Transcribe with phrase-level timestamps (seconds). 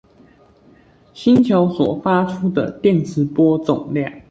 [1.13, 4.11] 星球所發出的電磁波總量